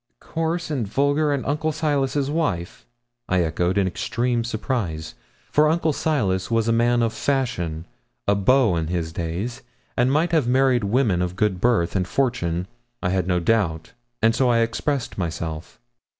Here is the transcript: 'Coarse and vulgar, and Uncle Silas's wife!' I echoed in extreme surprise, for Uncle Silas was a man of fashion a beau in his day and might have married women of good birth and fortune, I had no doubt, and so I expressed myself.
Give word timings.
'Coarse 0.19 0.71
and 0.71 0.87
vulgar, 0.87 1.31
and 1.31 1.45
Uncle 1.45 1.71
Silas's 1.71 2.27
wife!' 2.27 2.87
I 3.29 3.43
echoed 3.43 3.77
in 3.77 3.85
extreme 3.87 4.43
surprise, 4.43 5.13
for 5.51 5.69
Uncle 5.69 5.93
Silas 5.93 6.49
was 6.49 6.67
a 6.67 6.71
man 6.73 7.03
of 7.03 7.13
fashion 7.13 7.85
a 8.27 8.33
beau 8.33 8.75
in 8.77 8.87
his 8.87 9.13
day 9.13 9.47
and 9.95 10.11
might 10.11 10.31
have 10.31 10.47
married 10.47 10.83
women 10.85 11.21
of 11.21 11.35
good 11.35 11.61
birth 11.61 11.95
and 11.95 12.07
fortune, 12.07 12.65
I 13.03 13.09
had 13.09 13.27
no 13.27 13.39
doubt, 13.39 13.91
and 14.23 14.33
so 14.33 14.49
I 14.49 14.61
expressed 14.61 15.19
myself. 15.19 15.79